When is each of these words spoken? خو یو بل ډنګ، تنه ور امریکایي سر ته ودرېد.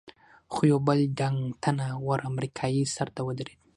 خو 0.53 0.59
یو 0.71 0.79
بل 0.87 0.99
ډنګ، 1.17 1.37
تنه 1.63 1.87
ور 2.07 2.19
امریکایي 2.31 2.83
سر 2.95 3.07
ته 3.15 3.21
ودرېد. 3.27 3.59